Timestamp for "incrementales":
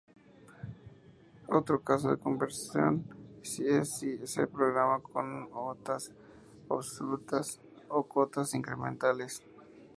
8.55-9.43